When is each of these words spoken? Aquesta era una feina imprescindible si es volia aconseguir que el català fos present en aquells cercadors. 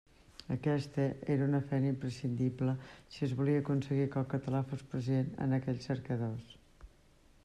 Aquesta 0.53 1.03
era 1.33 1.49
una 1.49 1.59
feina 1.73 1.91
imprescindible 1.95 2.73
si 3.17 3.21
es 3.27 3.35
volia 3.41 3.61
aconseguir 3.65 4.09
que 4.15 4.19
el 4.25 4.27
català 4.33 4.63
fos 4.71 4.83
present 4.95 5.33
en 5.47 5.55
aquells 5.59 5.89
cercadors. 5.91 6.57